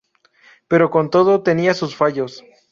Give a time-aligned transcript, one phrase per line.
[0.67, 2.43] Pero con todo, tenía sus fallos.